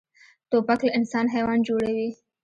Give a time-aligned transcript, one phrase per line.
[0.51, 2.09] توپک له انسان حیوان جوړوي.